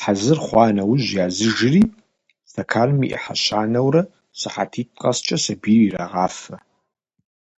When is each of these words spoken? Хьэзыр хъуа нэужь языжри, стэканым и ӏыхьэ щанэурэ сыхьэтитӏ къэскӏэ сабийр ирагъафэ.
Хьэзыр 0.00 0.38
хъуа 0.44 0.66
нэужь 0.76 1.10
языжри, 1.24 1.82
стэканым 2.48 3.00
и 3.04 3.08
ӏыхьэ 3.10 3.34
щанэурэ 3.42 4.02
сыхьэтитӏ 4.38 4.96
къэскӏэ 5.00 5.36
сабийр 5.42 5.80
ирагъафэ. 5.86 6.56